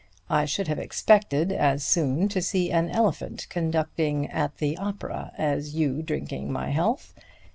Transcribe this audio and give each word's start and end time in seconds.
I 0.31 0.45
should 0.45 0.67
have 0.67 0.79
expected 0.79 1.51
as 1.51 1.83
soon 1.83 2.27
to 2.29 2.41
see 2.41 2.71
an 2.71 2.89
elephant 2.89 3.45
conducting 3.51 4.25
at 4.31 4.57
the 4.57 4.75
opera 4.77 5.31
as 5.37 5.75
you 5.75 6.01
drinking 6.01 6.51
my 6.51 6.71
health. 6.71 7.13